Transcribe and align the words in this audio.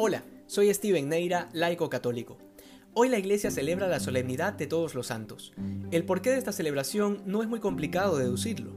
Hola, 0.00 0.22
soy 0.46 0.72
Steven 0.72 1.08
Neira, 1.08 1.48
laico 1.52 1.90
católico. 1.90 2.38
Hoy 2.94 3.08
la 3.08 3.18
iglesia 3.18 3.50
celebra 3.50 3.88
la 3.88 3.98
solemnidad 3.98 4.52
de 4.52 4.68
todos 4.68 4.94
los 4.94 5.08
santos. 5.08 5.52
El 5.90 6.04
porqué 6.04 6.30
de 6.30 6.38
esta 6.38 6.52
celebración 6.52 7.20
no 7.26 7.42
es 7.42 7.48
muy 7.48 7.58
complicado 7.58 8.16
deducirlo. 8.16 8.70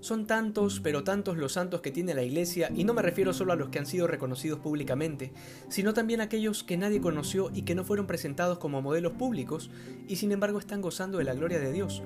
Son 0.00 0.26
tantos, 0.26 0.80
pero 0.80 1.04
tantos 1.04 1.36
los 1.36 1.52
santos 1.52 1.80
que 1.80 1.92
tiene 1.92 2.12
la 2.12 2.24
iglesia, 2.24 2.72
y 2.74 2.82
no 2.82 2.92
me 2.92 3.02
refiero 3.02 3.32
solo 3.32 3.52
a 3.52 3.56
los 3.56 3.68
que 3.68 3.78
han 3.78 3.86
sido 3.86 4.08
reconocidos 4.08 4.58
públicamente, 4.58 5.32
sino 5.68 5.94
también 5.94 6.20
a 6.20 6.24
aquellos 6.24 6.64
que 6.64 6.76
nadie 6.76 7.00
conoció 7.00 7.52
y 7.54 7.62
que 7.62 7.76
no 7.76 7.84
fueron 7.84 8.08
presentados 8.08 8.58
como 8.58 8.82
modelos 8.82 9.12
públicos, 9.12 9.70
y 10.08 10.16
sin 10.16 10.32
embargo 10.32 10.58
están 10.58 10.82
gozando 10.82 11.18
de 11.18 11.24
la 11.24 11.34
gloria 11.34 11.60
de 11.60 11.70
Dios. 11.70 12.02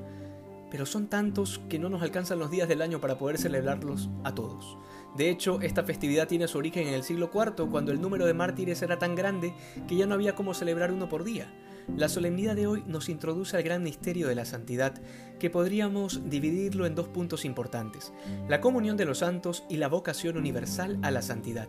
Pero 0.71 0.87
son 0.87 1.09
tantos 1.09 1.61
que 1.69 1.79
no 1.79 1.89
nos 1.89 2.03
alcanzan 2.03 2.39
los 2.39 2.50
días 2.50 2.68
del 2.68 2.82
año 2.82 3.00
para 3.00 3.18
poder 3.18 3.39
celebrarlos 3.39 4.11
a 4.25 4.35
todos. 4.35 4.77
De 5.17 5.30
hecho, 5.30 5.61
esta 5.62 5.82
festividad 5.82 6.29
tiene 6.29 6.49
su 6.49 6.58
origen 6.58 6.86
en 6.86 6.94
el 6.94 7.03
siglo 7.03 7.31
IV, 7.32 7.68
cuando 7.71 7.93
el 7.93 8.00
número 8.00 8.27
de 8.27 8.35
mártires 8.35 8.82
era 8.82 8.99
tan 8.99 9.14
grande 9.14 9.54
que 9.86 9.96
ya 9.96 10.07
no 10.07 10.14
había 10.14 10.35
cómo 10.35 10.54
celebrar 10.54 10.93
uno 10.93 11.08
por 11.08 11.25
día. 11.25 11.53
La 11.96 12.08
solemnidad 12.08 12.54
de 12.54 12.67
hoy 12.67 12.85
nos 12.86 13.08
introduce 13.08 13.57
al 13.57 13.63
gran 13.63 13.82
misterio 13.82 14.29
de 14.29 14.35
la 14.35 14.44
santidad, 14.44 15.00
que 15.39 15.49
podríamos 15.49 16.29
dividirlo 16.29 16.85
en 16.85 16.94
dos 16.94 17.08
puntos 17.08 17.46
importantes, 17.46 18.13
la 18.46 18.61
comunión 18.61 18.99
de 18.99 19.07
los 19.07 19.19
santos 19.19 19.64
y 19.71 19.79
la 19.79 19.89
vocación 19.89 20.36
universal 20.36 20.99
a 21.03 21.11
la 21.11 21.22
santidad. 21.22 21.69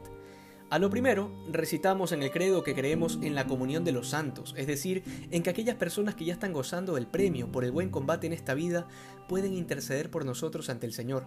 A 0.69 0.77
lo 0.77 0.91
primero, 0.91 1.31
recitamos 1.51 2.11
en 2.11 2.21
el 2.21 2.29
credo 2.29 2.63
que 2.63 2.75
creemos 2.75 3.17
en 3.23 3.33
la 3.33 3.47
comunión 3.47 3.83
de 3.83 3.91
los 3.91 4.09
santos, 4.09 4.53
es 4.55 4.67
decir, 4.67 5.03
en 5.31 5.41
que 5.41 5.49
aquellas 5.49 5.77
personas 5.77 6.13
que 6.13 6.25
ya 6.25 6.33
están 6.33 6.53
gozando 6.53 6.93
del 6.93 7.07
premio 7.07 7.51
por 7.51 7.65
el 7.65 7.71
buen 7.71 7.89
combate 7.89 8.27
en 8.27 8.33
esta 8.33 8.53
vida 8.53 8.87
pueden 9.27 9.55
interceder 9.55 10.11
por 10.11 10.25
nosotros 10.25 10.69
ante 10.69 10.85
el 10.85 10.93
Señor. 10.93 11.25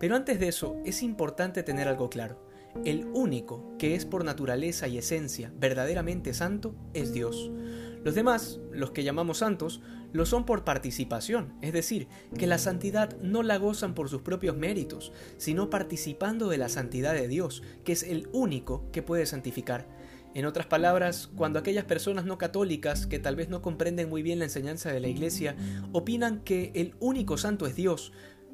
Pero 0.00 0.16
antes 0.16 0.40
de 0.40 0.48
eso, 0.48 0.78
es 0.84 1.04
importante 1.04 1.62
tener 1.62 1.86
algo 1.86 2.10
claro. 2.10 2.44
El 2.84 3.06
único 3.12 3.76
que 3.78 3.94
es 3.94 4.04
por 4.04 4.24
naturaleza 4.24 4.88
y 4.88 4.98
esencia 4.98 5.52
verdaderamente 5.56 6.34
santo 6.34 6.74
es 6.92 7.12
Dios. 7.12 7.52
Los 8.04 8.14
demás, 8.14 8.60
los 8.72 8.90
que 8.90 9.04
llamamos 9.04 9.38
santos, 9.38 9.80
lo 10.12 10.26
son 10.26 10.44
por 10.44 10.64
participación, 10.64 11.54
es 11.62 11.72
decir, 11.72 12.08
que 12.36 12.46
la 12.46 12.58
santidad 12.58 13.16
no 13.22 13.42
la 13.42 13.56
gozan 13.56 13.94
por 13.94 14.08
sus 14.08 14.22
propios 14.22 14.56
méritos, 14.56 15.12
sino 15.38 15.70
participando 15.70 16.48
de 16.48 16.58
la 16.58 16.68
santidad 16.68 17.14
de 17.14 17.28
Dios, 17.28 17.62
que 17.84 17.92
es 17.92 18.02
el 18.02 18.28
único 18.32 18.90
que 18.92 19.02
puede 19.02 19.24
santificar. 19.26 19.88
En 20.34 20.46
otras 20.46 20.66
palabras, 20.66 21.28
cuando 21.36 21.58
aquellas 21.58 21.84
personas 21.84 22.24
no 22.24 22.38
católicas 22.38 23.06
que 23.06 23.18
tal 23.18 23.36
vez 23.36 23.48
no 23.48 23.60
comprenden 23.60 24.08
muy 24.08 24.22
bien 24.22 24.38
la 24.38 24.46
enseñanza 24.46 24.90
de 24.90 25.00
la 25.00 25.08
Iglesia 25.08 25.56
opinan 25.92 26.40
que 26.40 26.72
el 26.74 26.94
único 27.00 27.36
santo 27.36 27.66
es 27.66 27.76
Dios, 27.76 28.12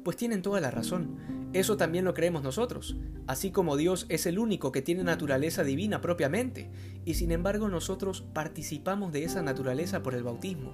pues 0.09 0.17
tienen 0.17 0.41
toda 0.41 0.59
la 0.59 0.71
razón. 0.71 1.19
Eso 1.53 1.77
también 1.77 2.03
lo 2.03 2.15
creemos 2.15 2.41
nosotros, 2.41 2.95
así 3.27 3.51
como 3.51 3.77
Dios 3.77 4.07
es 4.09 4.25
el 4.25 4.39
único 4.39 4.71
que 4.71 4.81
tiene 4.81 5.03
naturaleza 5.03 5.63
divina 5.63 6.01
propiamente, 6.01 6.71
y 7.05 7.13
sin 7.13 7.31
embargo 7.31 7.67
nosotros 7.67 8.23
participamos 8.33 9.13
de 9.13 9.23
esa 9.23 9.43
naturaleza 9.43 10.01
por 10.01 10.15
el 10.15 10.23
bautismo. 10.23 10.73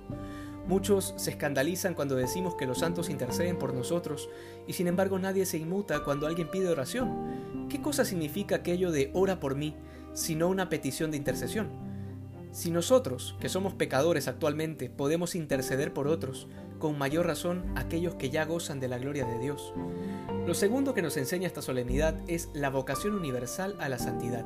Muchos 0.69 1.13
se 1.17 1.31
escandalizan 1.31 1.95
cuando 1.95 2.15
decimos 2.15 2.55
que 2.55 2.65
los 2.65 2.77
santos 2.77 3.09
interceden 3.09 3.59
por 3.59 3.73
nosotros, 3.73 4.29
y 4.69 4.71
sin 4.71 4.87
embargo 4.87 5.19
nadie 5.19 5.45
se 5.45 5.57
inmuta 5.57 6.05
cuando 6.05 6.27
alguien 6.27 6.49
pide 6.49 6.69
oración. 6.69 7.67
¿Qué 7.67 7.81
cosa 7.81 8.05
significa 8.05 8.55
aquello 8.55 8.89
de 8.89 9.11
ora 9.13 9.41
por 9.41 9.55
mí, 9.55 9.75
sino 10.13 10.47
una 10.47 10.69
petición 10.69 11.11
de 11.11 11.17
intercesión? 11.17 11.67
Si 12.53 12.71
nosotros, 12.71 13.35
que 13.41 13.49
somos 13.49 13.73
pecadores 13.73 14.29
actualmente, 14.29 14.89
podemos 14.89 15.35
interceder 15.35 15.91
por 15.91 16.07
otros, 16.07 16.47
con 16.79 16.97
mayor 16.97 17.25
razón 17.25 17.63
aquellos 17.75 18.15
que 18.15 18.29
ya 18.29 18.45
gozan 18.45 18.79
de 18.79 18.87
la 18.87 18.97
gloria 18.97 19.25
de 19.25 19.39
Dios. 19.39 19.73
Lo 20.45 20.53
segundo 20.53 20.93
que 20.93 21.01
nos 21.01 21.17
enseña 21.17 21.47
esta 21.47 21.61
solemnidad 21.61 22.15
es 22.27 22.49
la 22.53 22.69
vocación 22.69 23.15
universal 23.15 23.75
a 23.79 23.89
la 23.89 23.97
santidad. 23.97 24.45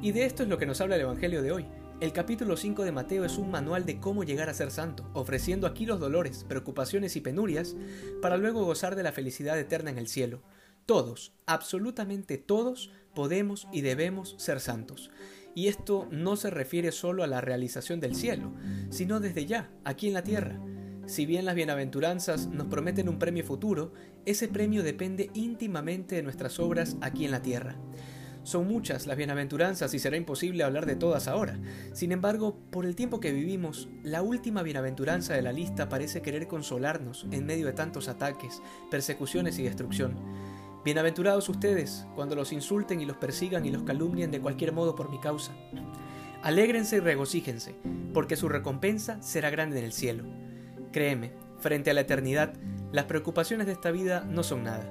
Y 0.00 0.12
de 0.12 0.24
esto 0.24 0.42
es 0.42 0.48
lo 0.48 0.58
que 0.58 0.66
nos 0.66 0.80
habla 0.80 0.96
el 0.96 1.02
Evangelio 1.02 1.42
de 1.42 1.52
hoy. 1.52 1.66
El 2.00 2.12
capítulo 2.12 2.56
5 2.56 2.84
de 2.84 2.92
Mateo 2.92 3.24
es 3.24 3.38
un 3.38 3.50
manual 3.50 3.86
de 3.86 4.00
cómo 4.00 4.24
llegar 4.24 4.48
a 4.48 4.54
ser 4.54 4.70
santo, 4.70 5.08
ofreciendo 5.14 5.66
aquí 5.66 5.86
los 5.86 6.00
dolores, 6.00 6.44
preocupaciones 6.48 7.14
y 7.16 7.20
penurias 7.20 7.76
para 8.20 8.36
luego 8.36 8.64
gozar 8.64 8.96
de 8.96 9.02
la 9.02 9.12
felicidad 9.12 9.58
eterna 9.58 9.90
en 9.90 9.98
el 9.98 10.08
cielo. 10.08 10.42
Todos, 10.86 11.32
absolutamente 11.46 12.36
todos, 12.36 12.90
podemos 13.14 13.68
y 13.72 13.80
debemos 13.82 14.34
ser 14.38 14.60
santos. 14.60 15.10
Y 15.54 15.68
esto 15.68 16.08
no 16.10 16.36
se 16.36 16.50
refiere 16.50 16.90
solo 16.90 17.22
a 17.22 17.28
la 17.28 17.40
realización 17.40 18.00
del 18.00 18.16
cielo, 18.16 18.52
sino 18.90 19.20
desde 19.20 19.46
ya, 19.46 19.70
aquí 19.84 20.08
en 20.08 20.14
la 20.14 20.24
tierra. 20.24 20.60
Si 21.06 21.26
bien 21.26 21.44
las 21.44 21.54
bienaventuranzas 21.54 22.46
nos 22.46 22.68
prometen 22.68 23.08
un 23.08 23.18
premio 23.18 23.44
futuro, 23.44 23.92
ese 24.24 24.48
premio 24.48 24.82
depende 24.82 25.30
íntimamente 25.34 26.16
de 26.16 26.22
nuestras 26.22 26.58
obras 26.58 26.96
aquí 27.02 27.26
en 27.26 27.30
la 27.30 27.42
tierra. 27.42 27.76
Son 28.42 28.66
muchas 28.66 29.06
las 29.06 29.16
bienaventuranzas 29.16 29.92
y 29.94 29.98
será 29.98 30.16
imposible 30.16 30.64
hablar 30.64 30.86
de 30.86 30.96
todas 30.96 31.28
ahora. 31.28 31.58
Sin 31.92 32.12
embargo, 32.12 32.58
por 32.70 32.86
el 32.86 32.96
tiempo 32.96 33.20
que 33.20 33.32
vivimos, 33.32 33.88
la 34.02 34.22
última 34.22 34.62
bienaventuranza 34.62 35.34
de 35.34 35.42
la 35.42 35.52
lista 35.52 35.88
parece 35.88 36.22
querer 36.22 36.46
consolarnos 36.46 37.26
en 37.30 37.46
medio 37.46 37.66
de 37.66 37.72
tantos 37.72 38.08
ataques, 38.08 38.62
persecuciones 38.90 39.58
y 39.58 39.62
destrucción. 39.62 40.14
Bienaventurados 40.84 41.48
ustedes 41.48 42.06
cuando 42.14 42.34
los 42.34 42.52
insulten 42.52 43.00
y 43.00 43.06
los 43.06 43.16
persigan 43.16 43.64
y 43.64 43.70
los 43.70 43.82
calumnien 43.84 44.30
de 44.30 44.40
cualquier 44.40 44.72
modo 44.72 44.94
por 44.94 45.10
mi 45.10 45.18
causa. 45.18 45.54
Alégrense 46.42 46.96
y 46.96 47.00
regocíjense, 47.00 47.74
porque 48.12 48.36
su 48.36 48.50
recompensa 48.50 49.22
será 49.22 49.48
grande 49.48 49.78
en 49.78 49.86
el 49.86 49.92
cielo. 49.94 50.43
Créeme, 50.94 51.32
frente 51.58 51.90
a 51.90 51.94
la 51.94 52.02
eternidad, 52.02 52.52
las 52.92 53.06
preocupaciones 53.06 53.66
de 53.66 53.72
esta 53.72 53.90
vida 53.90 54.24
no 54.30 54.44
son 54.44 54.62
nada. 54.62 54.88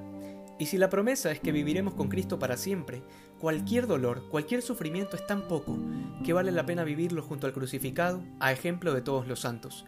Y 0.59 0.66
si 0.66 0.78
la 0.78 0.90
promesa 0.90 1.31
es 1.31 1.40
que 1.40 1.53
viviremos 1.53 1.94
con 1.94 2.09
Cristo 2.09 2.40
para 2.40 2.58
siempre, 2.58 3.02
cualquier 3.40 3.88
dolor, 3.88 4.28
cualquier 4.30 4.62
sufrimiento 4.62 5.16
es 5.16 5.25
tan 5.25 5.47
poco 5.47 5.78
que 6.25 6.34
vale 6.34 6.52
la 6.52 6.66
pena 6.66 6.84
vivirlo 6.84 7.22
junto 7.22 7.47
al 7.47 7.53
crucificado, 7.53 8.22
a 8.42 8.52
ejemplo 8.52 8.94
de 8.94 9.02
todos 9.02 9.30
los 9.30 9.40
santos. 9.40 9.86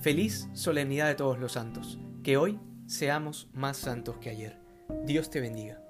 Feliz 0.00 0.48
solemnidad 0.54 1.06
de 1.06 1.16
todos 1.16 1.38
los 1.38 1.52
santos. 1.52 1.98
Que 2.22 2.38
hoy 2.38 2.58
seamos 2.86 3.50
más 3.52 3.76
santos 3.76 4.16
que 4.16 4.30
ayer. 4.30 4.58
Dios 5.04 5.28
te 5.28 5.42
bendiga. 5.42 5.82